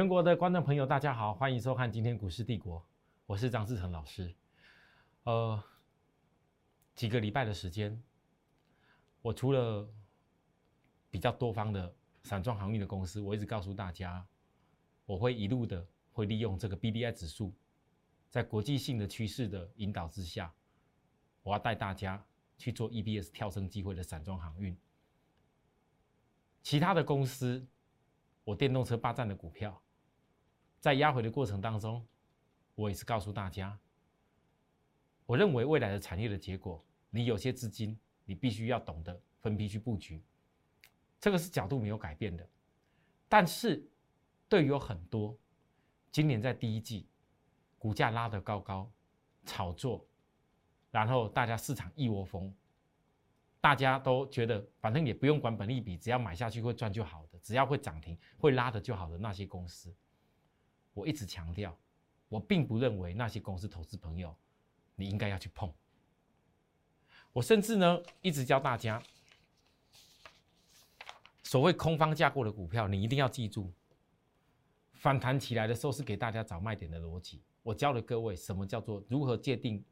[0.00, 2.82] 全国的观众朋友，大家好，欢迎收看今天股市帝国，
[3.26, 4.34] 我是张志成老师。
[5.24, 5.62] 呃，
[6.94, 8.02] 几个礼拜的时间，
[9.20, 9.86] 我除了
[11.10, 14.26] 比较多方的散装航运的公司，我一直告诉大家，
[15.04, 17.52] 我会一路的会利用这个 B D I 指数，
[18.30, 20.50] 在国际性的趋势的引导之下，
[21.42, 22.24] 我要带大家
[22.56, 24.74] 去做 E B S 跳升机会的散装航运。
[26.62, 27.68] 其他的公司。
[28.42, 29.80] 我电动车霸占的股票，
[30.80, 32.04] 在压回的过程当中，
[32.74, 33.78] 我也是告诉大家，
[35.26, 40.22] 我认为未来的产业的结果，你有些资金，你必须要懂得分批去布局，
[41.20, 42.48] 这个是角度没有改变的。
[43.28, 43.86] 但是，
[44.48, 45.38] 对于有很多
[46.10, 47.06] 今年在第一季
[47.78, 48.90] 股价拉得高高，
[49.44, 50.04] 炒作，
[50.90, 52.52] 然后大家市场一窝蜂。
[53.60, 59.94] 大家都觉得，反正也不用管本利比，只要买下去会赚就好的，只要会涨停、会拉的就好的那些公司，
[61.00, 61.74] 我一直强调，
[62.28, 64.36] 我并不认为那些公司投资朋友
[64.94, 65.72] 你应该要去碰。
[67.32, 69.02] 我甚至呢一直教大家，
[71.42, 73.72] 所谓空方架构的股票，你一定要记住，
[74.92, 77.42] 反弹起来的时候是给大家找卖点的逻辑。
[77.62, 79.82] 我教了各位什么叫做如何界定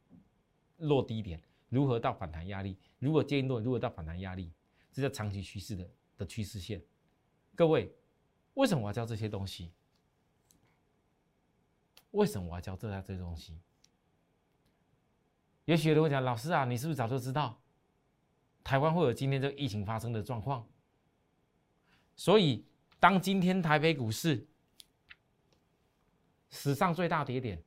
[0.76, 1.42] 落低点。
[1.70, 2.78] 如何到反弹压力？
[2.98, 4.50] 如果建议论如何到反弹压力？
[4.90, 6.82] 这叫长期趋势的的趋势线。
[7.54, 7.94] 各位，
[8.54, 9.70] 为什么我要教这些东西？
[12.12, 13.58] 为什么我要教这这些东西？
[15.64, 17.60] 也许有人会讲：“老师啊，你是不是早就知道
[18.64, 20.66] 台湾会有今天这个疫情发生的状况？”
[22.16, 22.66] 所以，
[22.98, 24.46] 当今天台北股市
[26.50, 27.62] 史上最大跌点，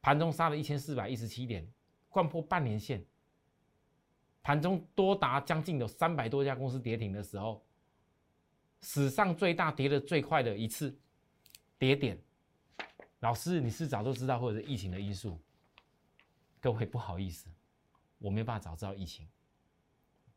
[0.00, 1.70] 盘中杀了一千四百一十七点。
[2.10, 3.04] 贯破半年线，
[4.42, 7.64] 盘中多达将近有三百多家公司跌停的时候，
[8.80, 10.98] 史上最大跌的最快的一次
[11.76, 12.18] 跌点，
[13.20, 15.38] 老师你是早就知道或者是疫情的因素？
[16.60, 17.48] 各位不好意思，
[18.18, 19.28] 我没有办法早知道疫情，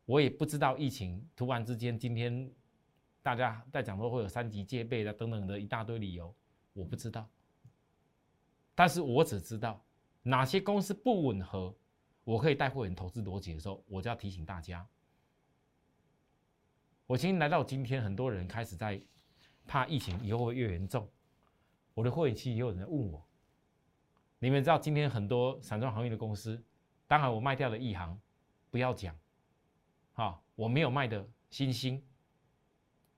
[0.04, 2.50] 我也不知道疫情突然之间今天
[3.22, 6.34] 大家在讲说会有三级戒备的等等的一大堆理由，
[6.72, 7.28] 我不知道，
[8.74, 9.82] 但是我只知道。
[10.24, 11.74] 哪些公司不吻合，
[12.22, 14.86] 我可以带会员投资逻辑的时候，我就要提醒大家。
[17.08, 19.02] 我今天来到今天，很多人开始在
[19.66, 21.08] 怕疫情以后会越严重。
[21.94, 23.24] 我的会员期也有人问我，
[24.38, 26.62] 你们知道今天很多散装航运的公司，
[27.06, 28.18] 当然我卖掉了一行，
[28.70, 29.14] 不要讲，
[30.12, 32.02] 好，我没有卖的新兴。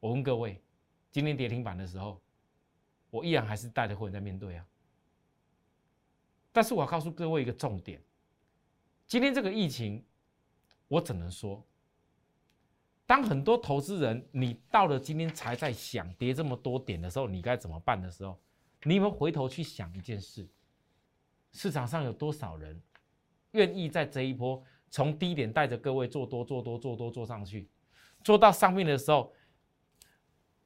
[0.00, 0.62] 我问各位，
[1.10, 2.20] 今天跌停板的时候，
[3.10, 4.66] 我依然还是带着会员在面对啊。
[6.52, 8.02] 但是我要告诉各位一个重点，
[9.06, 10.04] 今天这个疫情，
[10.88, 11.64] 我只能说，
[13.06, 18.38] 当很多投资人你到了今天才在想跌这么多点的时候，你该怎么办的时候，
[18.84, 20.46] 你们回头去想一件事：
[21.52, 22.80] 市场上有多少人
[23.52, 27.68] 愿意在这一波从低点带着各位做多、做多、做多、做上去，
[28.22, 29.32] 做到上面的时候，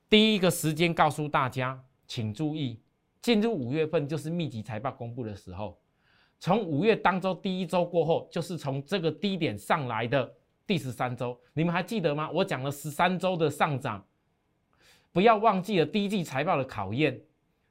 [0.09, 2.83] 第一个时间告诉大家，请注意。
[3.21, 5.79] 进入五月份就是密集财报公布的时候，
[6.39, 10.33] 从五月当周第一周过后，就是从这个低点上来的
[10.67, 12.31] 第十三周，你们还记得吗？
[12.31, 14.07] 我讲了十三周的上涨，
[15.13, 17.21] 不要忘记了第一季财报的考验，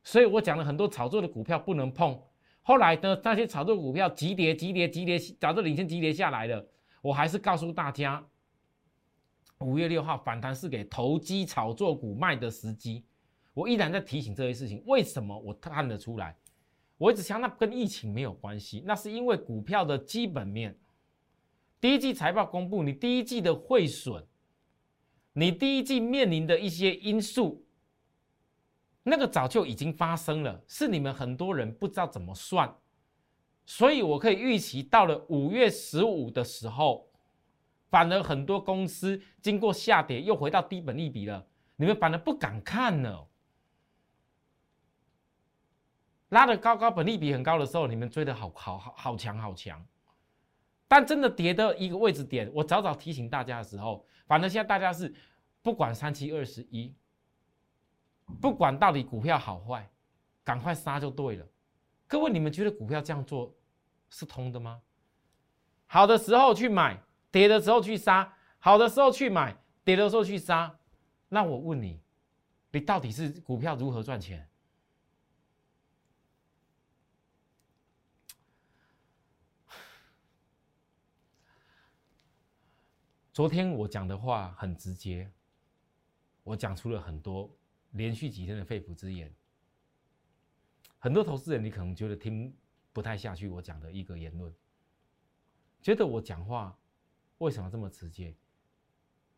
[0.08, 2.18] 所以我讲了很多炒作的股票不能碰。
[2.62, 6.66] 后来呢，那些炒作股票急跌、急跌、急跌，早就领先急跌下来了。
[7.02, 8.26] 我还是告诉大家，
[9.60, 13.04] 五月六号反弹是给投机炒作股卖的时机。
[13.54, 16.34] 我依然在提醒这些事情，为什么我看得出来？
[16.98, 20.80] 我一直想，那跟疫情没有关系，那是因为股票的基本面。
[21.82, 24.26] 第一季财报公布，你第一季的汇损，
[25.34, 27.67] 你第一季面临的一些因素，
[29.10, 32.76] 那个早就已经发生了，是你们很多人不知道怎么算。
[33.66, 37.10] 所以我可以预期，到了五月十五的时候，
[37.90, 43.26] 反而很多公司经过下跌，又回到低本利比了，你们反而不敢看了。
[46.30, 49.82] 拉的高高，本利比很高的时候，你们追的好好好好强好强，
[50.86, 55.16] 但真的跌的一个位置点，我早早提醒大家的时候，反正现在大家是
[55.62, 56.94] 不管三七二十一，
[58.42, 59.90] 不管到底股票好坏，
[60.44, 61.48] 赶快杀就对了。
[62.08, 63.54] 各位，你们觉得股票这样做
[64.10, 64.82] 是通的吗？
[65.88, 67.02] 好的时候去买，
[67.32, 70.78] 跌的时候去杀；好的时候去买，跌的时候去杀。
[71.30, 72.00] 那我问你，
[72.72, 74.48] 你到底是股票如何赚钱？
[83.32, 85.32] 昨天我讲的话很直接，
[86.44, 87.50] 我讲出了很多
[87.98, 89.34] 连续几天的肺腑之言，
[91.00, 92.56] 很多投资人你可能觉得听
[92.94, 94.54] 不太下去我讲的一个言论，
[95.82, 96.78] 觉得我讲话
[97.40, 98.36] 为什么这么直接？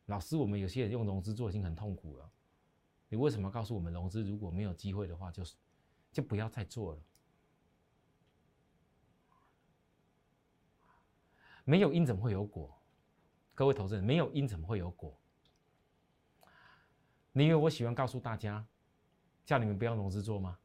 [0.05, 2.29] 老师，我们有些人用融资做已经很痛苦了，
[3.07, 5.55] 你为什么告诉我们融资如果没有机会的话，就是
[6.11, 7.01] 就不要再做了？
[11.63, 12.75] 没有因怎么会有果？
[13.53, 15.15] 各位投资人，没有因怎么会有果？
[17.39, 18.67] 你以为我喜欢告诉大家，
[19.45, 20.59] 叫你们不要融资做吗？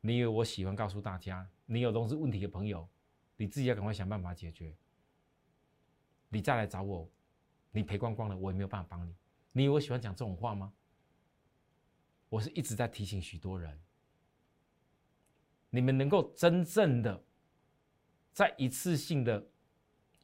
[0.00, 2.88] 你以为我喜欢告诉大家，你有融资问题的朋友，
[3.36, 4.76] 你自己要赶快想办法解决。
[6.28, 7.08] 你再来找我，
[7.70, 9.14] 你赔光光了，我也没有办法帮你。
[9.52, 10.72] 你以为我喜欢讲这种话吗？
[12.28, 13.80] 我是一直在提醒许多人，
[15.70, 17.24] 你们能够真正的
[18.32, 19.46] 在一次性的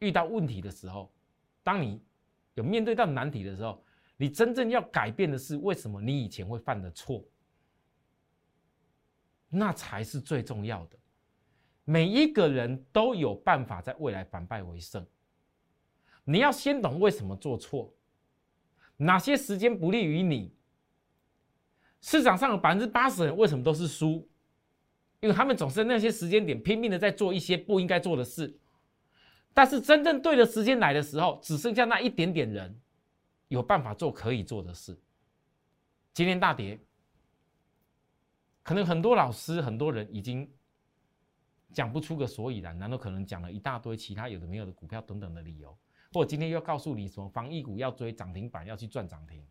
[0.00, 1.14] 遇到问题的时候，
[1.62, 2.02] 当你
[2.54, 3.84] 有面对到难题的时候。
[4.20, 7.24] 你真正要改变的是，为什么你以前会犯的错？
[9.48, 10.98] 那才是最重要的。
[11.84, 15.06] 每一个人都有办法在未来反败为胜。
[16.24, 17.94] 你要先懂为什么做错，
[18.96, 20.52] 哪些时间不利于你。
[22.00, 24.28] 市场上有百分之八十人为什么都是输？
[25.20, 28.54] 因为他们总是在那些时间点拼命的在做一些不应该做的事。
[29.54, 32.78] 但是真正对的时间来的时候，只剩下那一点点人。
[33.48, 34.98] 有办法做可以做的事。
[36.14, 36.78] 今天大跌，
[38.62, 40.50] 可能很多老师、很多人已经
[41.72, 45.76] 讲不出个所以然，难道可能讲了一大堆其他有的没有的股票等等的理由？
[46.12, 49.46] 或今天又告诉你什么防疫股要追涨停板，要去赚涨停？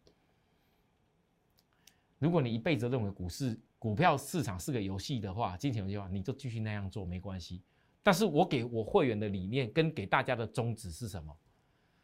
[2.19, 7.63] 如果你一辈子认为股市、股票市场是个游戏的话，金钱的话，你就继续那样做没关系。
[8.01, 11.37] 但是我给我会员的理念跟给大家的宗旨是什么？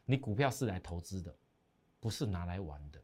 [0.05, 1.35] 你股票是来投资的。
[2.03, 3.01] 不是拿来玩的，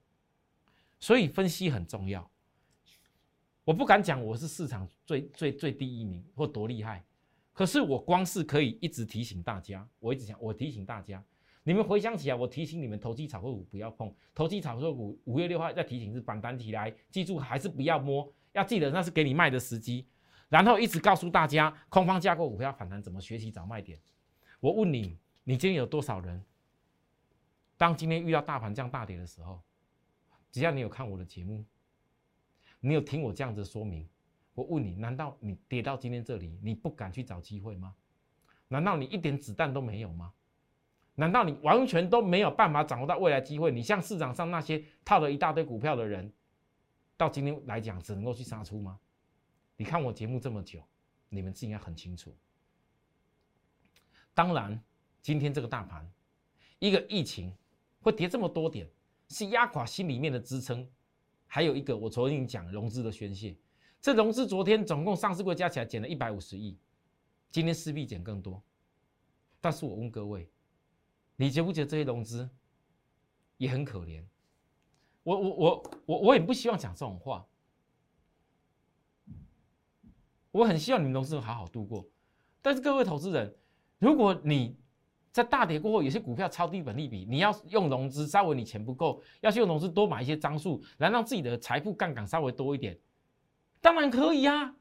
[1.00, 2.30] 所以分析很重要。
[3.64, 7.02] 我不敢讲我是市场最最最第一名或多厉害，
[7.54, 11.24] 可是我光是可以一直提醒大家，我一直讲，我提醒大家，
[11.64, 20.06] 你们回想起来，我提醒你们投机炒作股不要碰，投机炒作股五月六号再提醒是反弹起来，记住还是不要摸，要记得那是给你卖的时机，
[20.50, 23.98] 然后一直告诉大家空方架构股票反弹怎么学习找卖点。
[24.60, 26.44] 我问你，你今天有多少人？
[27.80, 29.64] 当今天遇到大盘这样大跌的时候，
[30.52, 31.64] 只要你有看我的节目，
[32.82, 34.06] 你有听我这样子说明，
[34.54, 37.96] 我问你，难道你跌到今天这里，你不敢去找机会吗？
[38.68, 40.34] 难道你一点子弹都没有吗？
[41.16, 43.72] 难道你完全都没有办法掌握到未来机会？
[43.72, 46.34] 你像市场上那些套了一大堆股票的人，
[47.16, 49.00] 到今天来讲，只能够去杀出吗？
[49.78, 50.86] 你看我节目这么久，
[51.30, 52.36] 你们自己应该很清楚。
[54.34, 54.84] 当然，
[55.22, 56.06] 今天这个大盘，
[56.80, 57.56] 一个疫情。
[58.02, 58.90] 会跌这么多点，
[59.30, 60.90] 是压垮心里面的支撑。
[61.48, 63.58] 还有一个，我昨天讲融资的宣泄，
[64.00, 66.78] 这融资昨天总共上市柜加起来减了一百五十亿，
[67.52, 68.62] 今天势必减更多。
[69.60, 70.50] 但是我问各位，
[71.36, 72.50] 你觉不觉得这些融资
[73.58, 74.24] 也很可怜？
[75.24, 77.46] 我我我我我也不希望讲这种话，
[80.52, 82.08] 我很希望你们融资好好度过。
[82.62, 83.58] 但是各位投资人，
[83.98, 84.79] 如果你
[85.32, 93.00] 在大跌过后，有些股票超低本利比，你要用融资，稍微你钱不够，要去用融资多买一些张数，来让自己的财富杠杆稍微多一点，
[93.80, 94.76] 当然可以呀。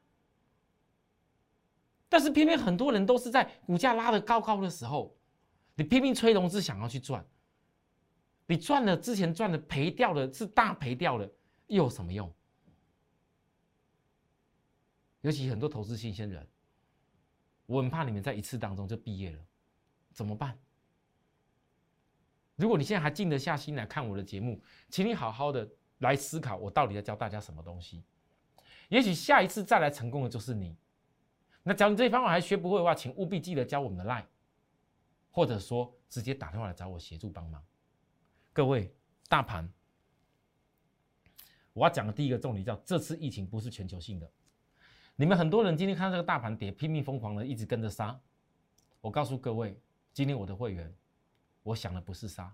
[2.09, 5.15] 但是偏偏很多人都是在股价拉得高高的时候，
[5.75, 7.23] 你拼命吹融资想要去赚，
[8.47, 11.31] 你赚了之前赚的赔掉的是大赔掉了，
[11.67, 12.33] 又有什么用？
[15.21, 16.47] 尤其很多投资新鲜人，
[17.67, 19.39] 我很怕你们在一次当中就毕业了。
[20.19, 20.59] 怎么办？
[22.57, 25.65] 如果你现在还静得下心来看我的节目，请你好好的
[25.99, 28.03] 来思考，我到底要教大家什么东西。
[28.89, 30.75] 也许下一次再来成功的就是你。
[31.63, 34.25] 那假如你这方法还学不会的话，请务必记得教我们的 line，
[35.31, 37.63] 或者说直接打电话来找我协助帮忙。
[38.51, 38.93] 各位，
[39.29, 39.71] 大盘，
[41.71, 44.29] 我要讲的第一个重点叫：这次疫情不是全球性的。
[45.15, 48.19] 你们很多人今天看到这个大盘跌，拼命疯狂的一直跟着杀。
[48.99, 49.79] 我告诉各位。
[50.11, 50.93] 今天我的会员，
[51.63, 52.53] 我想的不是杀，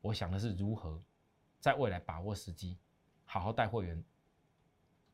[0.00, 1.00] 我想的是如何
[1.60, 2.78] 在未来把握时机，
[3.24, 4.02] 好好带会员，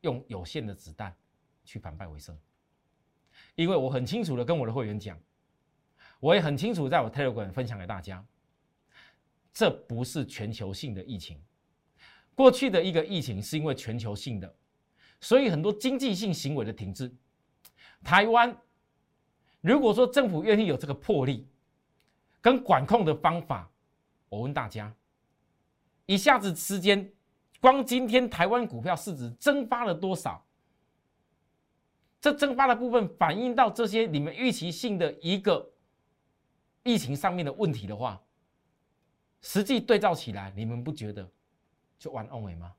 [0.01, 1.15] 用有限的子弹
[1.63, 2.35] 去反败为胜。
[3.55, 5.19] 因为我很清楚的跟我的会员讲，
[6.19, 8.25] 我也很清楚在我 Telegram 分享给大家，
[9.53, 11.39] 这不是全球性的疫情。
[12.33, 14.55] 过去的一个疫情是因为全球性的，
[15.21, 17.13] 所以很多经济性行为的停滞，
[18.03, 18.59] 台湾。
[19.61, 21.47] 如果说政府愿意有这个魄力
[22.41, 23.69] 跟管控的方法，
[24.29, 24.93] 我问大家，
[26.05, 27.11] 一下子之间
[27.59, 30.45] 光今天台湾股票市值蒸发了多少？
[32.21, 35.69] 这蒸发的部分反映到这些你们预期性的一个
[36.83, 38.21] 疫情上面的问题的话，
[39.41, 41.29] 实际对照起来，你们不觉得
[41.97, 42.73] 就完 on 吗？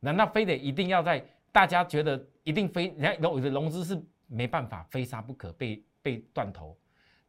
[0.00, 6.78] 难道非得一定要在大家觉得一定非人家有的融资是没办法非杀不可，被被断头，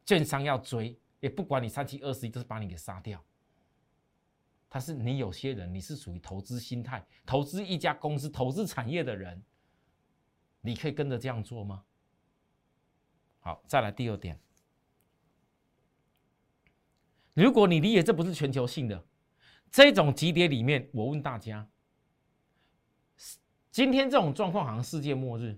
[0.05, 3.23] 券商要追，也不管你三七二十一，就是把你给杀掉。
[4.69, 9.43] 他是你有些人，你是属于投资心态，投资一家公司、投资产业的人，
[10.61, 11.83] 你可以跟着这样做吗？
[13.39, 14.39] 好，再来第二点，
[17.33, 19.05] 如果你理解这不是全球性的
[19.69, 21.69] 这种级别里面，我问大家，
[23.73, 25.57] 今天这种状况好像世界末日，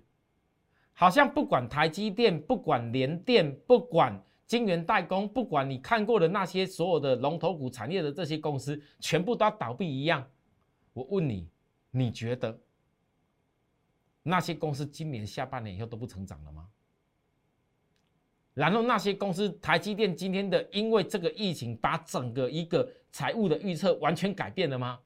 [0.94, 4.20] 好像不管台积电，不管联电，不管。
[4.46, 10.24] 晶圆代工，不管你看过的那些所有的龙头股产业的这些公司，全部都要倒闭一样。
[10.92, 11.50] 我问你，
[11.90, 12.56] 你觉得
[14.22, 16.68] 那些公司今年下半年以后都不成长了吗？
[18.54, 25.00] 然后那些公司，台积电今天的因为这个疫情，把整个一个财务的预测完全改变了吗？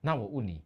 [0.00, 0.62] 那我问你，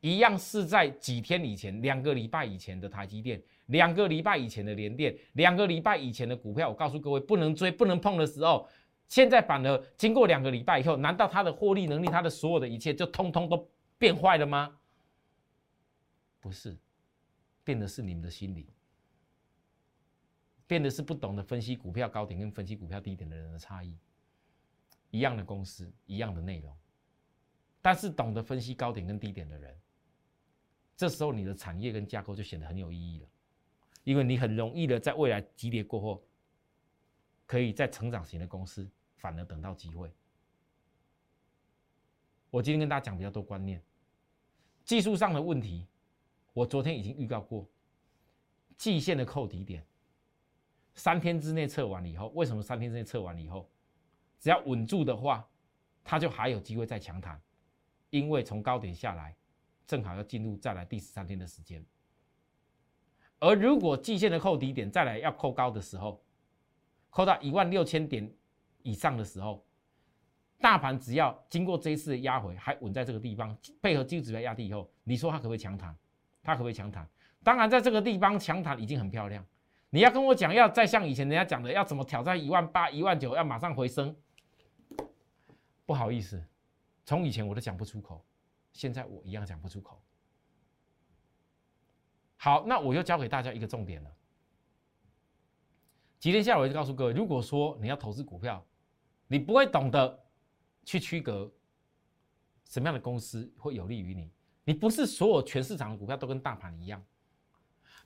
[0.00, 3.42] 一样是在几天以前，两个礼拜以前的台积电。
[3.66, 8.68] 两个礼拜以前的联电，两个礼拜以前的股票，我告诉各位不能追、不能碰的时候，
[9.08, 14.76] 现在反而经过两个礼拜以后，难道它的获利能力、它的所有的一切就通通都变坏了吗？
[16.40, 16.76] 不是，
[17.64, 18.68] 变的是你们的心理，
[20.66, 23.96] 变的是不懂得分析股票高点跟分析股票低点的人的差异。
[25.10, 26.76] 一样的公司，一样的内容，
[27.82, 29.76] 但是懂得分析高点跟低点的人，
[30.96, 33.28] 这时候你的产业跟架构就显得很有意义了。
[34.04, 36.24] 因为你很容易的在未来急跌过后，
[37.46, 40.10] 可以在成长型的公司反而等到机会。
[42.50, 43.82] 我今天跟大家讲比较多观念，
[44.84, 45.86] 技术上的问题，
[46.52, 47.68] 我昨天已经预告过，
[48.76, 49.86] 季线的扣底点，
[50.94, 53.70] 三天之内测完了以后，为什么三天之内测完了以后，
[54.38, 55.48] 只要稳住的话，
[56.04, 57.40] 它就还有机会再强弹，
[58.12, 59.34] 因为从高点下来，
[59.86, 61.82] 正好要进入再来第十三天的时间。
[63.40, 66.22] 而如果季线的扣底点再来要扣高的时候，
[67.08, 68.30] 扣到一万六千点
[68.82, 69.66] 以上的时候，
[70.60, 75.96] 大盘只要经过这一次的压回，还稳在这个地方，配合技术指标压低以后，你说它可不可以强弹？
[76.42, 77.08] 它可不可以强弹？
[77.42, 79.42] 当然，在这个地方强弹已经很漂亮。
[79.88, 84.14] 你要跟我讲，要再像以前人家讲的，要怎么挑战一万八、一万九，要马上回升？
[85.84, 86.42] 不好意思，
[87.04, 88.24] 从以前我都讲不出口，
[88.72, 90.00] 现在我一样讲不出口。
[92.36, 94.16] 好，那我又教给大家一个重点了。
[96.18, 98.64] 今天下午，我就告诉各位，如果说你要投资股票，
[99.26, 100.24] 你不会懂得
[100.84, 101.52] 去区隔
[102.64, 104.30] 什么样的公司会有利于你。
[104.64, 107.04] 你不是所有全市场的股票都跟大盘一样，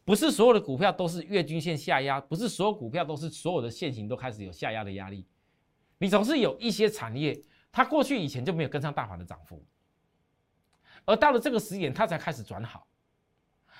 [0.04, 5.26] 不是所有的股票都是月均线下压，不是所有股票都是所有的线型都开始有下压的压力。
[5.98, 7.38] 你总是有一些产业，
[7.72, 9.64] 它过去以前就没有跟上大盘的涨幅，
[11.04, 12.86] 而到了这个时点，它才开始转好。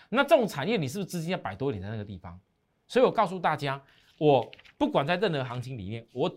[0.09, 2.41] 那这种产业，你是不是资金要摆多一点在那个地方？
[2.87, 3.83] 所以我告诉大家，
[4.19, 6.33] 我不管在任何行情里面，我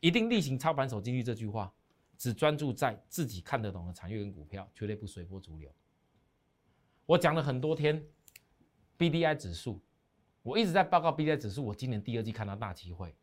[0.00, 1.70] 一定例行操盘手纪律这句话，
[2.16, 5.70] 只专注在自己看得懂的产业跟股票，绝对不随波逐流。
[7.04, 8.02] 我讲了很多天
[8.96, 9.82] ，B D I 指数，
[10.42, 13.14] 我一直在报告 B D I 指数，我今年第二季看到大机会，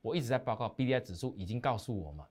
[0.00, 2.24] 我一直在报告 B D I 指数已经告诉我们，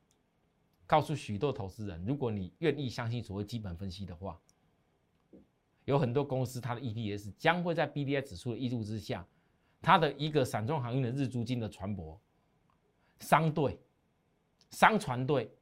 [0.86, 4.40] 告诉许多投资人，如果你愿意相信所谓基本分析的话。
[5.86, 9.24] 有很多公司，它的 EPS 将会在 BDI 指数的益助之下，
[9.84, 12.18] 它的一个散装航运的日租金的船舶
[13.20, 13.80] 商队、
[14.72, 15.56] 商船队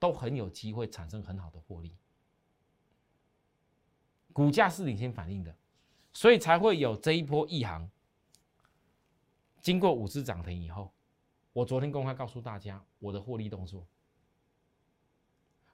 [0.00, 1.94] 都很有机会产生很好的获利，
[4.32, 5.56] 股价是领先反应的，
[6.12, 7.88] 所以才会有这一波异行。
[9.60, 10.92] 经过五次涨停以后，
[11.52, 13.86] 我昨天公开告诉大家我的获利动作，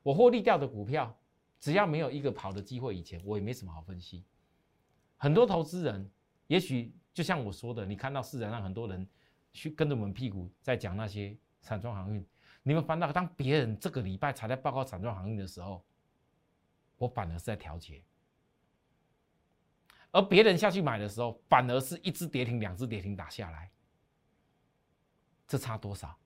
[0.03, 1.17] 我获利掉的股票。
[1.61, 4.25] 只要没有一个跑的机会，以前我也没什么好分析。
[5.17, 6.11] 很多投资人，
[6.49, 9.09] 也许就像我说的，你看到市场上很多人
[9.53, 12.27] 去跟着我们屁股在讲那些散装航运，
[12.65, 15.85] 你们反倒当别人这个礼拜才在报告散装航运的时候，
[16.97, 18.03] 我反而是在调节；
[20.11, 23.71] 而别人下去买的时候，反而是一只跌停、两只跌停打下来，
[25.47, 26.19] 这差多少？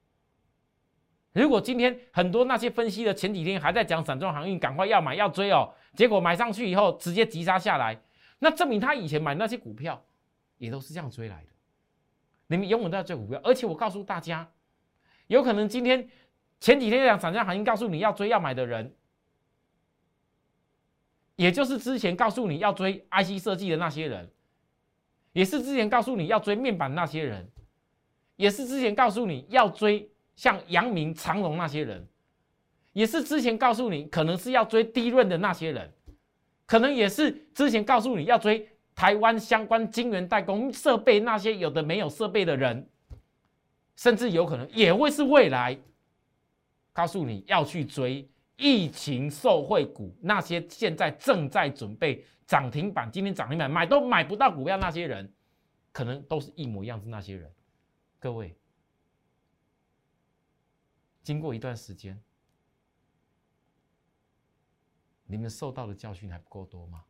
[1.43, 8.01] 如果今天很多那些分析的前几天还在讲散装航运，赶快要买要追哦，结果买上去以后直接急杀下来，
[8.39, 10.03] 那证明他以前买那些股票
[10.57, 11.49] 也都是这样追来的。
[12.47, 14.49] 你们永远都在追股票，而且我告诉大家，
[15.27, 16.09] 有可能今天
[16.59, 18.95] 前几天讲涨价行情告诉你要追要买的人，
[21.35, 24.31] 也就是之前告诉你要追 IC 设计的那些人，
[25.33, 27.51] 也是之前告诉你要追面板那些人，
[28.37, 32.07] 也是之前告诉你要追像阳明、长荣那些人，
[32.93, 35.93] 也是之前告诉你可能是要追低润的那些人，
[36.65, 42.89] 可能也是之前告诉你要追台湾相关晶圆代工设备那些有的没有设备的人。
[43.99, 45.75] 甚至有可能也会是未来，
[46.93, 48.29] 告诉你要去追
[48.59, 55.33] 疫情受惠股，那些现在正在准备涨停板，今天涨停板买都买不到股票那些人，
[55.93, 57.51] 可能都是一模一样是那些人。
[58.19, 58.55] 各位，
[61.27, 62.23] 经过一段时间，
[65.25, 67.05] 你们受到的教训还不够多吗？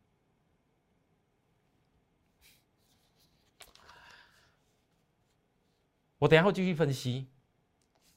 [6.17, 7.29] 我等下会继续分析，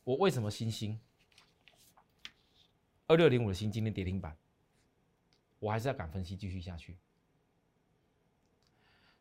[0.05, 0.97] 我为什么新兴
[3.05, 4.37] 二六零五的新今天跌停板，
[5.59, 6.97] 我还是要敢分析继续下去。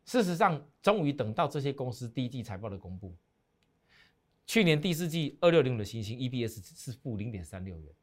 [0.05, 3.13] 事实上，终于等到这些公司第一季财报的公布，
[4.49, 7.93] 去年第四季二六零五的新星 E B S 是负零点三六元，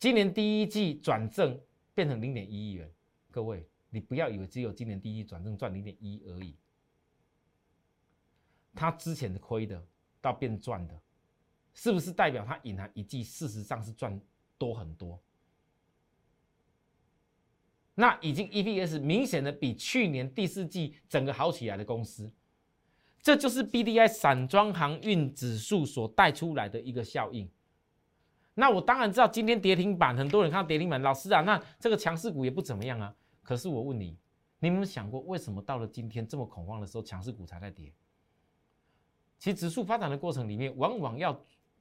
[0.00, 1.56] 今年第一季转正
[1.94, 2.92] 变成零点一亿元。
[3.30, 6.56] 各位，你不要以为只有今年第一季转正赚零点一而已。
[8.74, 9.80] 他之前的亏的
[10.20, 11.00] 到变赚的，
[11.72, 14.20] 是不是代表他隐含一季事实上是赚
[14.58, 15.22] 多很多？
[17.94, 22.28] 那已经 EPS 明显的比去年第四季整个好起来的公司，
[23.26, 27.50] 这就是 BDI 散装航运指数所带出来的一个效应。
[28.54, 33.12] 那我当然知道今天跌停板，很多人看到跌停板，老师啊，那这个强势股也不怎么样啊。
[33.42, 34.16] 可是我问你，
[34.60, 37.92] 你有没有想过，为什么到了今天这么恐慌的时候，强势股才在跌？
[39.40, 41.36] 其实指数发展的过程里面，往往要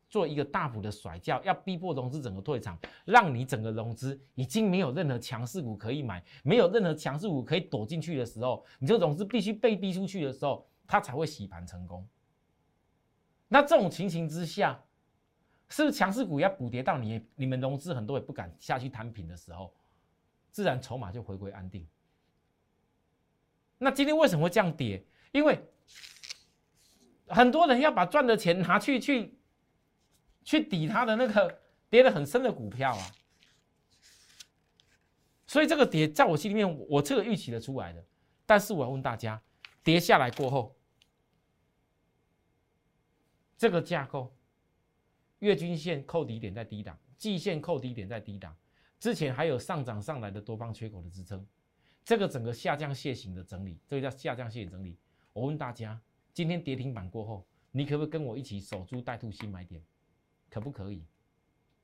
[0.10, 12.08] 做一个大幅的甩掉，要逼迫融资整个退场，让你整个融资已经没有任何强势股可以买，没有任何强势股可以躲进去的时候，你这融资必须被逼出去的时候，它才会洗盘成功。
[13.48, 14.84] 那这种情形之下，
[15.70, 19.74] 是不是强势股要补跌到你你们融资很多也不敢下去摊平的时候，
[20.52, 21.88] 自然筹码就回归安定。
[23.78, 25.06] 那今天为什么会这样跌？
[25.32, 25.60] 因为
[27.28, 29.38] 很多人要把赚的钱拿去去
[30.44, 33.12] 去抵他的那个跌得很深的股票啊，
[35.46, 38.04] 所以这个跌在我心里面，我这个预期的出来的。
[38.46, 39.42] 但是我要问大家，
[39.84, 40.75] 跌下来过后，
[43.58, 44.36] 这个架构，
[45.40, 48.56] 月均线扣底点在低档，季线扣底点在低档，
[49.00, 51.46] 之前还有上涨上来的多方缺口的支撑，
[52.04, 54.98] 这个整个下降楔形的整理，这个叫下降楔形整理。
[55.34, 56.02] 我问大家。
[56.34, 59.82] 今天跌停板过后，你可不可以跟我一起守株待兔新买点？
[60.50, 61.06] 可不可以？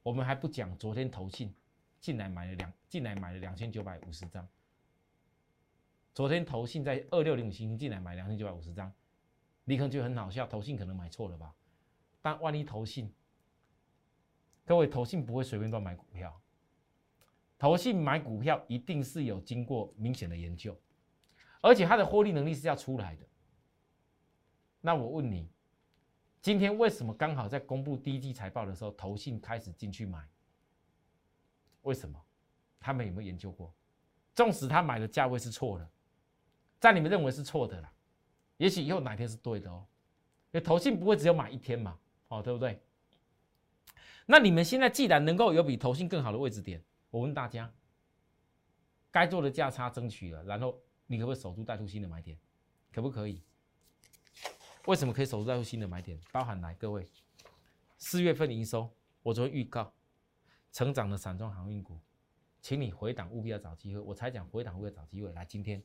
[0.03, 1.55] 我们还不讲昨天投信
[2.01, 4.45] 进来买了两进来买了两千九百五十张。
[6.13, 8.91] 昨天投信在二六零五星进来买两千九百五十张，
[9.63, 11.55] 你可能觉得很好笑，投信可能买错了吧？
[12.21, 13.11] 但万一投信，
[14.65, 16.39] 各位投信不会随便乱买股票，
[17.57, 20.79] 投信买股票一定是有经过明显的研究，
[21.61, 23.25] 而且它的获利能力是要出来的。
[24.79, 25.49] 那我问你，
[26.41, 30.27] 今天为什么刚好在公布第一季财报的时候，投信开始进去买？
[31.81, 32.19] 为什么？
[32.79, 33.73] 他们有没有研究过？
[34.33, 35.89] 纵使他买的价位是错的，
[36.79, 37.91] 在你们认为是错的啦，
[38.57, 39.85] 也许以后哪天是对的哦。
[40.51, 41.97] 因为投信不会只有买一天嘛，
[42.31, 42.81] 哦，对不对？
[44.25, 47.69] 那你们现在既然能够有比投信更好的位置点，我问大家，
[49.11, 52.39] 该做的价差争取了，然后你可不可以守住带出新的买点？
[52.93, 53.43] 可不可以？
[54.85, 56.17] 为什么可以守住在新的买点？
[56.31, 57.05] 包含来各位，
[57.97, 58.89] 四月份营收，
[59.23, 59.93] 我昨天预告，
[60.71, 61.99] 成长的散装航运股，
[62.61, 63.99] 请你回档务必要找机会。
[63.99, 65.33] 我才讲回档务必要找机会。
[65.33, 65.83] 来，今天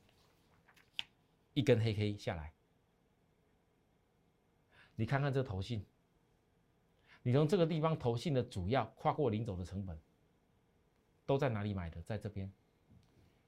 [1.53, 2.53] 一根黑黑下来，
[4.95, 5.85] 你看看这头信，
[7.27, 9.99] 你从这个地方投信的主要跨过零走的成本，
[11.25, 12.01] 都在哪里买的？
[12.03, 12.49] 在这边，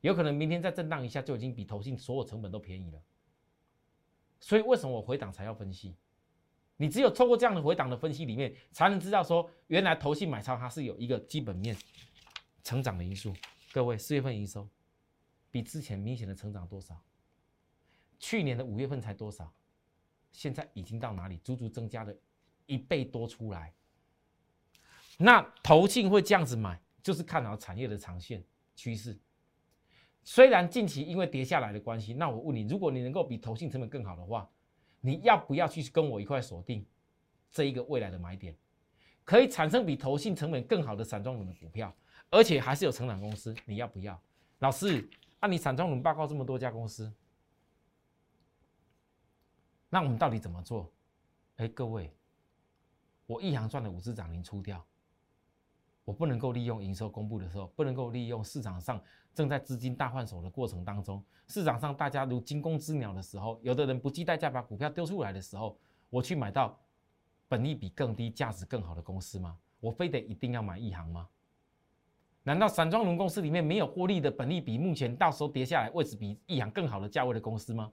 [0.01, 3.01] 有可能明天再震荡一下，就已经比投信所有成本都便宜了。
[4.41, 5.95] 所以为什么我回档才要分析？
[6.75, 11.73] 你只有透过这样的回档的分析里面，才能知道说，原来投信买超它是有一个基本面
[12.65, 13.33] 成长的因素。
[13.71, 14.67] 各位，四月份营收
[15.49, 17.01] 比之前明显的成长多少？
[18.19, 19.49] 去年的五月份才多少？
[20.33, 21.37] 现在已经到哪里？
[21.37, 22.13] 足足增加了
[22.69, 23.73] 一倍多出来。
[25.17, 28.41] 那投信会这样子买，就是看好产业的长线
[28.75, 29.19] 趋势。
[30.23, 34.49] 虽然近期因为跌下来的关系，那我问你，如果你能够比投信成本更好的话，
[35.01, 36.85] 你要不要去跟我一块锁定
[37.51, 38.55] 这一个未来的买点，
[39.25, 41.93] 可以产生比投信成本更好的散装轮的股票，
[42.29, 44.21] 而且还是有成长公司，你要不要？
[44.59, 47.11] 老师，按你散装轮报告这么多家公司，
[49.89, 50.91] 那我们到底怎么做？
[51.55, 52.09] 哎，各位，
[53.29, 54.83] 我一行赚的五只涨停出掉。
[56.03, 58.99] 我不能够利用营收公布的时候，不能够利用市场上
[59.35, 65.77] 正在资金大换手的过程当中，市场上大家如惊弓之鸟的时候，有的人不计代价把股票丢出来的时候，
[66.09, 66.75] 我去买到
[67.47, 69.55] 本利比更低、价值更好的公司吗？
[69.79, 71.29] 我非得一定要买一行吗？
[72.41, 77.91] 难道散装轮公司里面没有获利的本利比目前到时候跌下来位置比一行更好的价位的公司吗？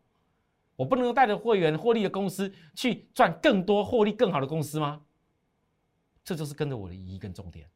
[0.76, 5.02] 我不能够带着会员获利的公司去赚更多获利更好的公司吗？
[6.26, 7.66] 这就是跟着我的疑义跟重点。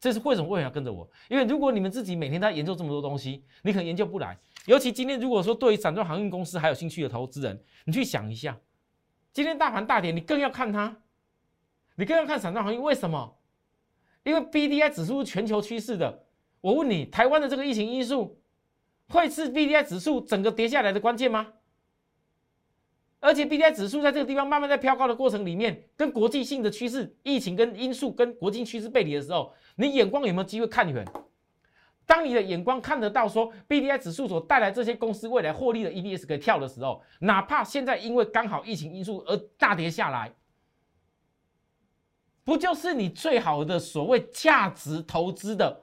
[0.00, 0.48] 这是为什么？
[0.48, 1.10] 为什么要跟着我？
[1.28, 4.38] 因为如果你们自己每天在研究这么多东西，你可能研究不来。
[4.66, 8.56] 尤其今天，如果说对于散装航运公司还有兴趣的投资人，你去想一下，
[9.32, 11.02] 今天大盘大跌，你更要看它，
[11.96, 12.80] 你更要看散装航运。
[12.80, 13.36] 为什么？
[14.22, 16.26] 因为 B D I 指数是全球趋势的。
[16.60, 18.40] 我问你，台湾的这个疫情因素，
[19.08, 21.54] 会是 B D I 指数整个跌下来的关键吗？
[23.20, 31.04] 而且 B D I 指数在这个地方慢慢在飘高的过程里面，跟国际性的趋势、疫情跟因素跟国际趋势背离的时候，你眼光有没有机会看远？
[32.06, 40.32] 当你的眼光看得到说 B D I 指数所带来这些公司未来获利的 E B S 可以跳的时候，哪怕现在因为刚好疫情因素而大跌下来，
[42.44, 45.82] 不就是你最好的所谓价值投资的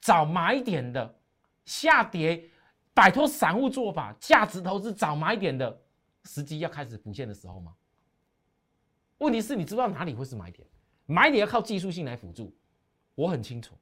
[0.00, 1.16] 找买点的
[1.64, 2.48] 下跌，
[2.94, 5.82] 摆脱散户做法，价值投资找买点的？
[6.26, 7.74] 时机要开始浮现的时候吗？
[9.18, 10.68] 问题是你知不知道哪里会是买点？
[11.06, 12.54] 买点要靠技术性来辅助。
[13.14, 13.74] 我很清楚，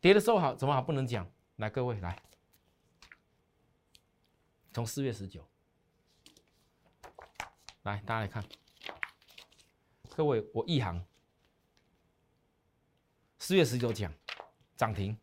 [0.00, 1.30] 跌的时候好怎么好不能讲。
[1.56, 2.20] 来，各位来，
[4.72, 5.46] 从四月十九，
[7.82, 8.44] 来大家来看，
[10.16, 11.04] 各位我一行
[13.38, 14.12] 四月十九讲
[14.76, 15.16] 涨停，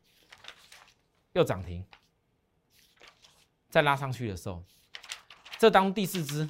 [1.34, 1.86] 又涨停，
[3.69, 4.63] 再拉上去的时候。
[5.58, 6.48] 这当第四支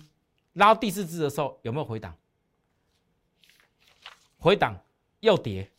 [0.54, 2.14] 拉到第四支的时候，有没有回档？
[4.38, 4.78] 回档
[5.20, 5.70] 又跌，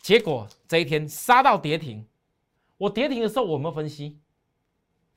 [0.00, 2.06] 结果这一天杀到跌停。
[2.76, 4.18] 我跌停的时候我没有分析，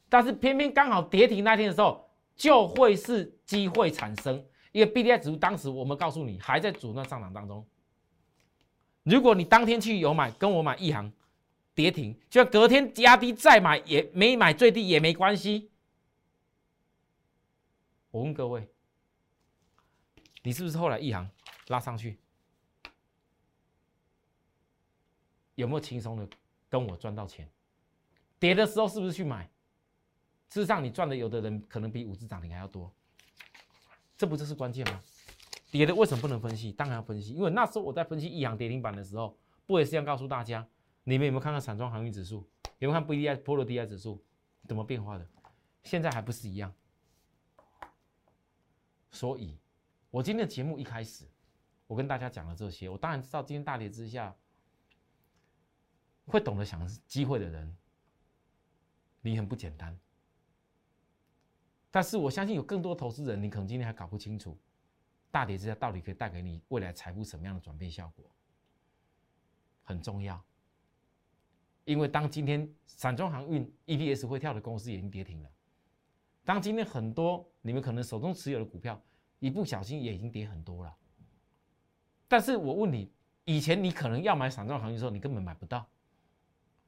[0.10, 4.44] 但是偏偏刚好跌停那天的时候，就会是机会产生。
[4.72, 7.66] 因为 B D I 指数当时我们告诉你还在主段上涨当中。
[9.04, 11.12] 如果你当天去有买，跟我买一行
[11.76, 15.70] 跌停，就隔天压低再买也没买最低也没关系。
[18.14, 18.70] 我问各位，
[20.44, 21.28] 你是不是后来一行
[21.70, 22.20] 拉上去，
[25.56, 26.30] 有没有轻松的
[26.70, 27.50] 跟我赚到钱？
[28.38, 29.50] 跌的时候是不是去买？
[30.48, 32.94] 事实上，你赚的有的人可能比五只涨停还要多，
[34.16, 35.02] 这不就是关键吗？
[35.72, 36.72] 跌的为什么不能分析？
[36.72, 40.64] 当然要分析，因为那时候我在分析一行跌停板的时候，不也是要告诉大家，
[41.04, 42.48] 你们有没有看看散装航运指数？
[42.78, 44.24] 有没有看 B D I 波罗 D I 指数
[44.68, 45.28] 怎么变化的？
[45.82, 46.72] 现在还不是一样？
[49.14, 49.58] 所以，
[50.10, 51.26] 我今天的节目一开始，
[51.88, 52.90] 我跟大家讲了这些。
[52.90, 54.36] 我当然知道今天大跌之下，
[56.26, 57.78] 会懂得想机会的人，
[59.22, 59.98] 你很不简单。
[61.92, 64.58] 但是我相信有更多投资人，你可能今天还搞不清楚，
[65.30, 68.26] 大跌之下到底可以带给你未来财富什么样的转变效果，
[69.84, 70.44] 很重要。
[71.86, 75.53] 因为当今天散装航运 EPS 会跳的公司已经跌停了。
[76.46, 79.02] 当今天很多你们可能手中持有的股票，
[79.40, 80.94] 一不小心也已经跌很多了。
[82.28, 83.12] 但是我问你，
[83.46, 85.88] 以前你可能要买散装行情的时候，你根本买不到，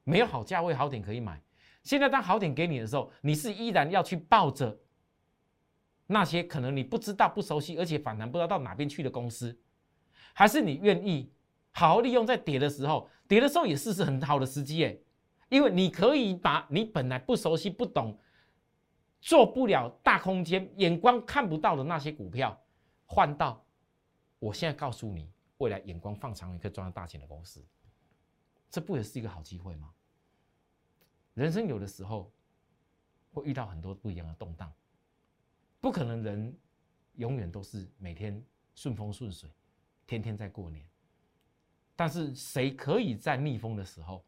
[0.04, 1.40] 没有好价位、好点可以买。
[1.82, 4.78] 现在当好点给你的时候，你是依然要去抱着
[6.06, 9.58] 那些可能你不知道、不熟悉，而且反弹不知道到哪边去的公司，
[10.34, 11.32] 还是你愿意
[11.70, 15.02] 好好利用在跌的时候，跌的时候也是是很好的时机诶，
[15.48, 18.18] 因为你可以把你本来不熟悉、不懂。
[19.20, 22.58] 做不了大空间，眼光看不到的那些股票，
[23.04, 23.64] 换到
[24.38, 27.64] 我现在告诉你，未来眼光放长远可以赚到大钱的公司，
[28.70, 29.92] 这不也是一个好机会吗？
[31.34, 32.32] 人生有的时候
[33.32, 34.72] 会遇到很多不一样的动荡，
[35.80, 36.56] 不可能人
[37.14, 38.42] 永远都是每天
[38.74, 39.50] 顺风顺水，
[40.06, 40.86] 天天在过年。
[41.94, 44.22] 但是谁可以在逆风的时候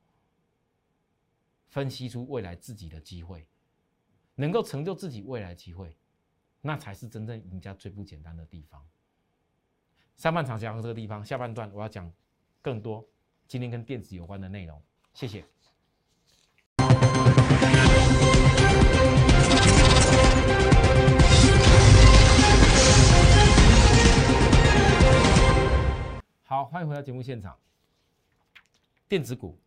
[1.68, 3.46] 分析出未来自己的机会？
[4.40, 5.96] 能够成就自己未来机会，
[6.60, 8.80] 那才是真正赢家最不简单的地方。
[10.16, 12.08] 上半场讲到这个地方，下半段我要讲
[12.62, 13.04] 更多
[13.48, 14.80] 今天跟电子有关的内容。
[15.12, 15.44] 谢谢。
[26.44, 27.58] 好，欢迎回到节目现场。
[29.08, 29.58] 电子股，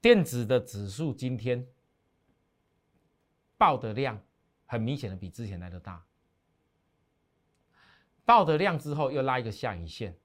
[0.00, 1.66] 电子的指数今天
[3.58, 4.18] 爆的量
[4.64, 6.02] 很明显的比之前来的大，
[8.24, 10.16] 爆的量之后又拉一个下影线。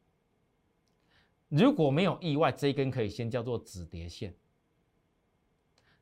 [1.50, 4.34] 如果没有意外，这一根可以先叫做止跌线，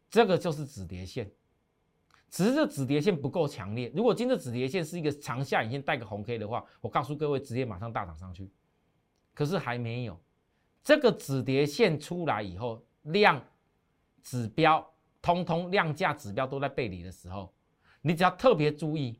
[0.10, 1.32] 这个就是止跌线。
[2.30, 3.92] 只是这止跌线不够强烈。
[3.94, 8.50] 如果今天止跌线是一个长下影线带个红 K 的话，我告诉各位，直接马上大涨上去。
[9.34, 10.18] 可是还没有，
[10.82, 13.46] 这个止跌线出来以后，量
[14.24, 14.90] 指标
[15.22, 17.54] 通通量价指标都在背离的时候，
[18.02, 19.20] 你只要特别注意，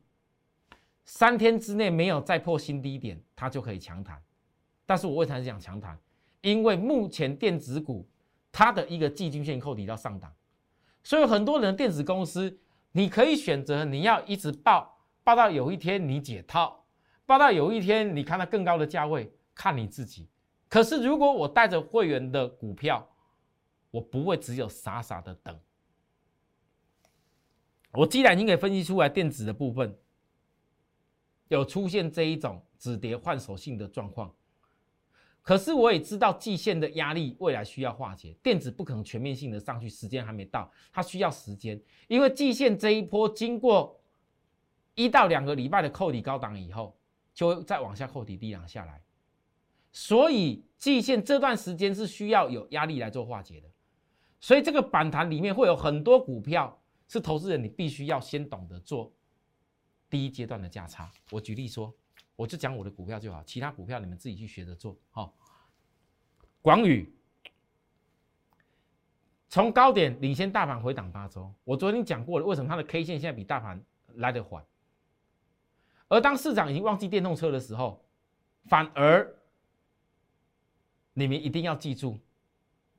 [1.04, 4.22] 三天之内没有再破新低点，它就可以强弹。
[4.84, 5.98] 但是我为什么讲强弹？
[6.40, 8.08] 因为目前电子股
[8.50, 10.34] 它的一个季均线扣底到上档，
[11.04, 12.58] 所以很多人的电子公司。
[12.94, 16.84] 你可以选择，你要一直报，报到有一天你解套，
[17.24, 20.28] 报到有一天你看到更高的价位，看你自己。
[20.68, 23.08] 可是如果我带着会员的股票，
[23.90, 25.58] 我不会只有傻傻的等。
[27.92, 29.96] 我既然已经给分析出来电子的部分
[31.48, 34.34] 有出现这一种止跌换手性的状况。
[35.42, 44.00] 可是我也知道季线的压力未来需要化解，电子不可能全面性的上去，时间还没到，它需要时间，因为季线这一波经过
[44.94, 46.96] 一到两个礼拜的扣底高档以后，
[47.34, 49.02] 就会再往下扣底低档下来，
[49.90, 53.68] 所以季线这段时间是需要有压力来做化解的，
[54.38, 56.80] 所以这个反弹里面会有很多股票
[57.12, 59.12] 是投资人你必须要先懂得做
[60.08, 61.10] 第一阶段的价差。
[61.30, 61.94] 我举例说。
[62.34, 64.96] 我就讲我的股票就好，其他股票你们自己去学着做。
[65.10, 65.36] 好，
[66.62, 67.14] 广宇
[69.50, 73.80] 从高点领先大盘回档八周，我昨天讲过了，为什么它的 K 线现在比大盘
[74.14, 74.64] 来得缓？
[76.08, 78.02] 而当市场已经忘记电动车的时候，
[78.64, 79.36] 反而
[81.12, 82.18] 你们一定要记住，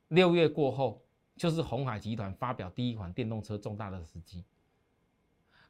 [0.08, 1.03] 六月过后
[1.36, 4.44] 就是红海集团发表第一款电动车重大的时机，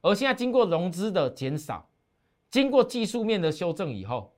[0.00, 1.88] 而现在经过融资的减少。
[2.50, 4.33] 经过技术面的修正以后，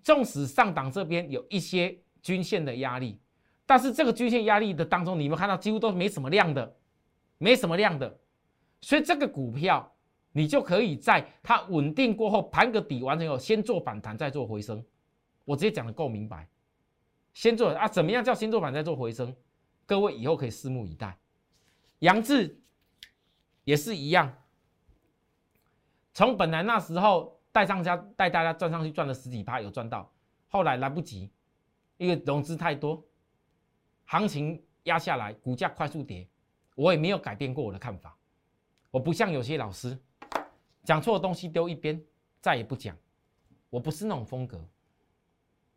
[0.00, 3.18] 纵使上档这边有一些均线的压力，
[3.66, 6.76] 但是这个均线压力的当中，你们看到几乎都没什么量的，
[7.38, 8.16] 没什么量的，
[8.80, 9.92] 所以这个股票
[10.30, 14.84] 你就可以在它稳定过后盘个底完成以后，先做反弹再做回升。
[15.44, 16.48] 我直接讲的够明白，
[17.32, 19.34] 先做啊，怎么样叫先做反弹再做回升？
[19.86, 21.16] 各位以后可以拭目以待。
[22.00, 22.60] 杨志
[23.64, 24.36] 也是一样，
[26.12, 27.34] 从本来那时候。
[27.56, 30.12] 带上家带大家赚上去赚了十几趴有赚到，
[30.46, 31.30] 后来来不及，
[31.96, 33.02] 因为融资太多，
[34.04, 36.28] 行情压下来，股价快速跌，
[36.74, 38.14] 我也没有改变过我的看法。
[38.90, 39.98] 我不像有些老师
[40.84, 41.98] 讲错的东西丢一边，
[42.42, 42.94] 再也不讲。
[43.70, 44.62] 我不是那种风格，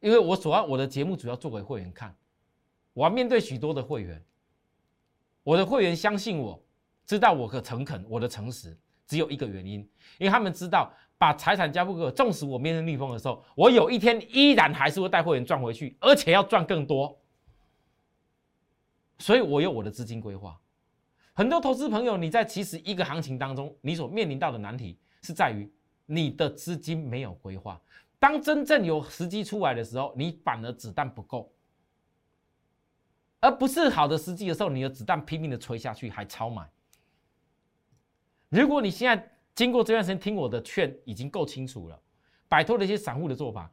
[0.02, 2.14] 因为我主要我的节目主要做给会员看，
[3.00, 4.22] 我要面对许多的会员，
[5.42, 6.62] 我的会员相信我，
[7.06, 9.80] 知道我的诚恳，我的诚实，只有一个原因，
[10.18, 10.92] 因为他们知道。
[11.18, 17.20] 把财产交付给我，纵使我面对逆风的时候，我有一天依然还是会带会员赚回去，而且要赚更多。
[19.18, 20.58] 所以我有我的资金规划。
[21.34, 25.70] 很多投资朋友，你在其实一个行情当中，你所面临到的难题是在于
[26.06, 27.78] 你的资金没有规划。
[28.18, 31.52] 当真正有时机出来的时候，你反而子弹不够，
[33.40, 36.70] 而不是好的时机的时候，你的子弹拼命的吹下去，还超买。
[38.50, 42.02] 如果你现在，经过这段时间听我的劝，已经够清楚了，
[42.48, 43.72] 摆脱了一些散户的做法。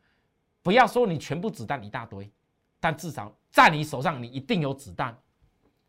[0.63, 2.31] 不要说你全部子弹一大堆，
[2.81, 5.17] 但至少在你手上，你一定有子弹，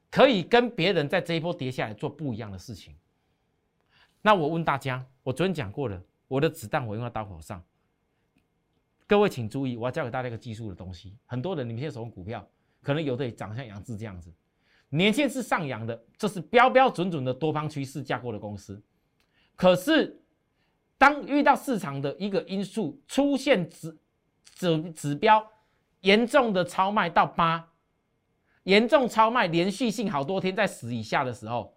[0.10, 2.96] 可以跟别人在这一波跌下来做不一样的事情。
[4.22, 7.64] 那我问大家，我昨天讲过了，我的子弹我用在刀口上。
[9.06, 11.18] 各位请注意，我要教给大家一个技术的东西。
[11.26, 12.48] 很多人你们现在手中股票，
[12.82, 14.34] 可能有的长像杨志这样子，
[14.90, 18.82] 年线是上扬的，这是标标准准的多方趋势架构的公司。
[19.56, 20.22] 可是，
[20.98, 23.98] 当遇到市场的一个因素出现指
[24.54, 25.46] 指指标
[26.02, 27.74] 严重的超卖到八，
[28.64, 31.76] 严重超卖连续性好多天在十以下的时候，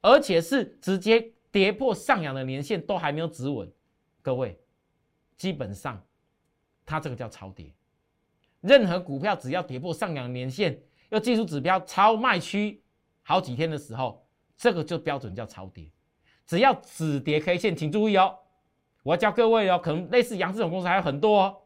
[0.00, 3.70] 而且是直接跌破上扬的年线都还没有止稳，
[4.20, 4.58] 各位，
[5.36, 6.00] 基本上
[6.84, 7.74] 它这个叫超跌。
[8.62, 12.82] 任何股票只要跌破上扬年线，要技术指标超卖区
[13.22, 15.90] 好几天的时候，这个就标准叫超跌。
[16.46, 18.36] 只要止跌 K 线，请注意哦，
[19.02, 21.56] 我要教各位哦，可能类似杨这种公司还有很多哦，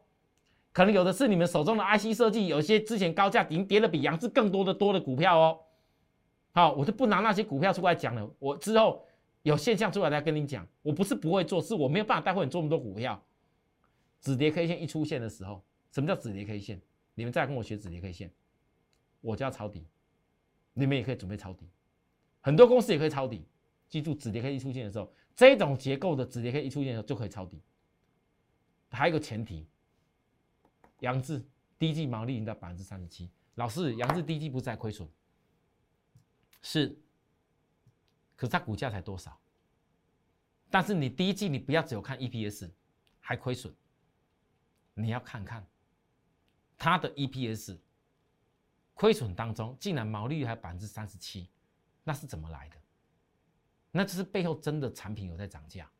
[0.73, 5.61] 可能有的是你们手中的 IC 设计，有些之前高价已经跌了比杨志更多的多的股票哦。
[6.53, 9.05] 好，我就不拿那些股票出来讲了，我之后
[9.43, 10.67] 有现象出来再跟你讲。
[10.83, 13.23] 我不是不会做，是我没有办法带会你做那么多股票。
[14.21, 15.63] 止跌 K 线一出现的时候，
[15.97, 16.79] 什么叫止跌 K 线？
[17.15, 18.31] 你们再跟我学止跌 K 线，
[19.23, 19.87] 我就要抄底，
[20.75, 21.67] 你们也可以准备抄底，
[22.43, 23.47] 很多公司也可以抄底。
[23.89, 27.63] 记住，止跌 K 一出现的时候，这种结构的止跌 K 一出现的时候就可以抄底。
[28.91, 29.67] 还有一个前提，
[31.01, 31.43] 杨志
[31.79, 33.31] 第一季毛利已经到百分之三十七。
[33.55, 35.09] 老师，杨志第一季不是在亏损？
[36.61, 36.89] 是，
[38.37, 39.41] 可是它股价才多少？
[40.69, 42.71] 但是你第一季你不要只有看 EPS，
[43.19, 43.75] 还亏损，
[44.93, 45.67] 你要看看
[46.79, 47.79] 它的 EPS
[48.95, 51.49] 亏损当中，竟然毛利率还百分之三十七，
[52.05, 52.77] 那是怎么来的？
[53.93, 55.91] 那只是背后真的产品有在涨价，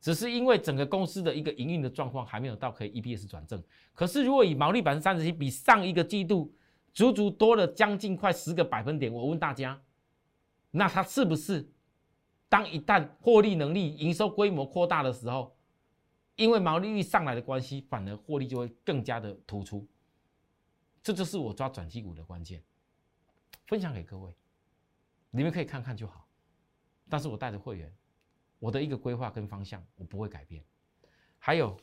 [0.00, 3.62] 只是因为整个公司的一个营运的状况还没有到可以 EPS 转正。
[3.92, 6.52] 可是如果以毛利百分之三十七，比上一个季度
[6.92, 9.80] 足足多了将近快十个百分点，我问大家，
[10.72, 11.68] 那它是不是
[12.48, 15.53] 当一旦获利能力、营收规模扩大的时候，
[16.36, 19.86] 因为毛利率上来的关系，反而获利就会更加的突出？
[21.02, 22.62] 这就是我抓转机股的关键，
[23.66, 24.34] 分享给各位，
[25.30, 26.26] 你们可以看看就好。
[27.08, 27.94] 但是我带着会员，
[28.58, 30.64] 我的一个规划跟方向我不会改变。
[31.38, 31.76] 还有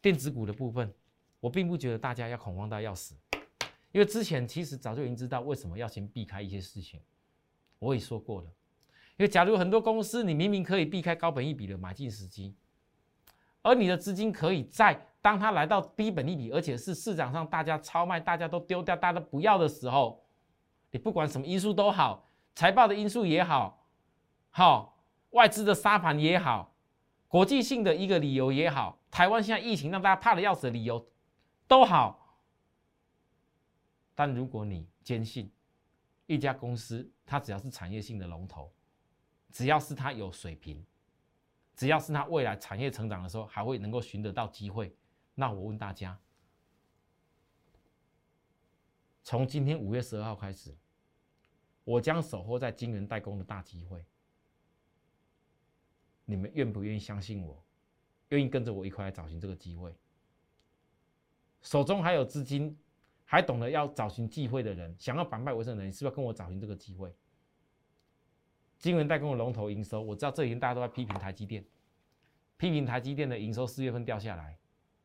[0.00, 0.94] 电子股的部分，
[1.40, 3.16] 我并不觉得大家要恐慌到要死。
[3.92, 7.00] 因为之前其实早就已经知道为什么要先避开一些事情，
[7.78, 8.50] 我也说过了。
[9.16, 12.54] 因为假如很多公司你明明可以避开高本益比的买进时机，
[13.66, 20.24] 而你的资金可以在当它来到低本利比，而且是市场上大家超卖、大家都丢掉、大家都不要的时候，
[20.92, 22.24] 你不管什么因素都好，
[22.54, 23.84] 财报的因素也好，
[24.50, 24.96] 好
[25.30, 26.76] 外资的沙盘也好，
[27.26, 31.04] 国际性的一个理由也好，台湾现在疫情让大家怕的要死的理由
[31.66, 32.38] 都好。
[34.14, 35.50] 但如果你坚信
[36.26, 38.72] 一家公司，它只要是产业性的龙头，
[39.50, 40.86] 只要是它有水平，
[41.76, 44.96] 只要是它未来产业成长的时候还会能够寻得到机会，
[45.34, 46.18] 那我问大家，
[49.22, 50.74] 从今天五月十二号开始，
[51.84, 54.04] 我将守候在晶圆代工的大机会，
[56.24, 57.62] 你们愿不愿意相信我？
[58.30, 59.94] 愿意跟着我一块来找寻这个机会？
[61.60, 62.76] 手中还有资金？
[63.28, 67.12] 还懂得要找寻机会的人，想要反败为胜的人，是不是要跟我找寻这个机会？
[68.78, 71.64] 金圆代工的龙头营收，我知道这几天大家都在批评台积电，
[72.56, 74.56] 批评台积电的营收四月份掉下来。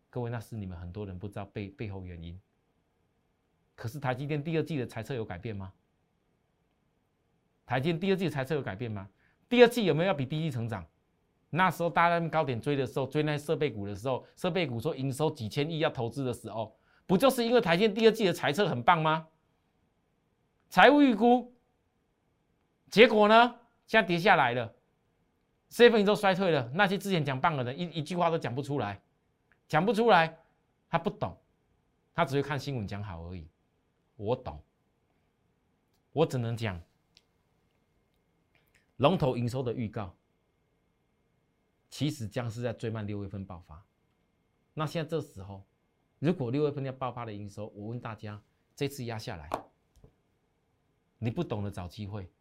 [0.09, 2.39] 各位，那是你们很多人不知道背背后原因。
[3.75, 5.71] 可是台积电第二季的财测有改变吗？
[7.65, 9.09] 台积电第二季的财测有改变吗？
[9.47, 10.85] 第二季有没有要比第一季成长？
[11.49, 16.77] 那时候大家在高点追的时候，追那些设备股的时候，设备股说营收几千亿要投资的时候。
[17.07, 19.27] 不就是因为台积电第二季的财测很棒吗？
[20.69, 21.53] 财务预估，
[22.89, 23.55] 结果呢，
[23.91, 24.73] 现在跌下来了，
[25.67, 26.71] 四月份都衰退了。
[26.73, 29.01] 那些之前讲棒的人，一一句话都讲不出来，
[29.67, 30.39] 讲不出来，
[30.87, 31.37] 他不懂，
[32.13, 33.45] 他只会看新闻讲好而已。
[34.15, 34.63] 我懂，
[36.13, 36.81] 我只能讲
[38.95, 40.15] 龙头营收的预告，
[41.89, 43.85] 其实将是在最慢六月份爆发。
[44.73, 45.61] 那现在这时候。
[46.19, 48.41] 如果六月份要爆发的营收，我问大家，
[48.73, 49.49] 这次压下来，
[51.17, 52.31] 你不懂得找机会，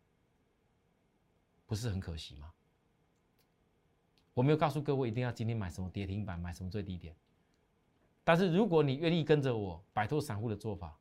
[1.71, 2.53] 不是很可惜吗？
[4.35, 7.15] 我没有告诉各位一定要今天买什么跌停板，买什么最低点。
[8.25, 10.99] 但是如果你愿意跟着我摆脱散户的做法，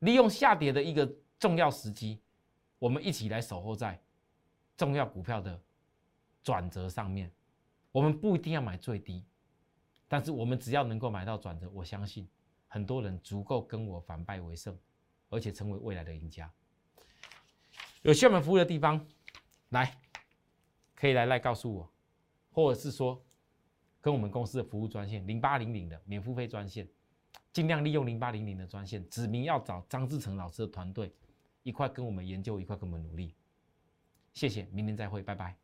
[0.00, 2.20] 利用下跌的一个重要时机，
[2.78, 3.98] 我们一起来守候在
[4.76, 5.58] 重要股票的
[6.42, 7.32] 转折上面。
[7.90, 9.24] 我们不一定要买最低。
[10.06, 12.28] 但是我们只要能够买到转折，我相信
[12.68, 14.78] 很多人足够跟我反败为胜，
[15.30, 16.52] 而且成为未来的赢家。
[18.02, 19.02] 有需要我们服务的地方，
[19.74, 19.94] 来
[20.94, 21.92] 可以来来告诉我，
[22.50, 23.22] 或者是说
[24.00, 26.88] 跟我们公司的服务专线零八零零的免付费专线，
[27.52, 31.12] 尽量利用零八零零的专线，指明要找张志成老师的团队
[31.62, 33.34] 一块跟我们研究，一块跟我们努力。
[34.32, 35.63] 谢谢，明天再会，拜拜。